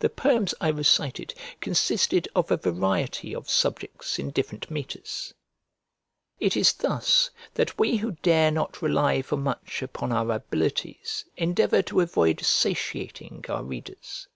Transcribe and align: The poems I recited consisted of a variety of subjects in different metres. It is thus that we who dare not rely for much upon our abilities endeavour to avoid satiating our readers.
The 0.00 0.10
poems 0.10 0.52
I 0.60 0.68
recited 0.68 1.32
consisted 1.62 2.28
of 2.36 2.50
a 2.50 2.58
variety 2.58 3.34
of 3.34 3.48
subjects 3.48 4.18
in 4.18 4.30
different 4.30 4.70
metres. 4.70 5.32
It 6.38 6.58
is 6.58 6.74
thus 6.74 7.30
that 7.54 7.78
we 7.78 7.96
who 7.96 8.12
dare 8.22 8.50
not 8.50 8.82
rely 8.82 9.22
for 9.22 9.38
much 9.38 9.80
upon 9.80 10.12
our 10.12 10.30
abilities 10.30 11.24
endeavour 11.38 11.80
to 11.84 12.02
avoid 12.02 12.40
satiating 12.44 13.46
our 13.48 13.64
readers. 13.64 14.28